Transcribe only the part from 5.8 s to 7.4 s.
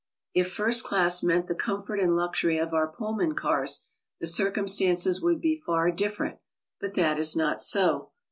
different, but that is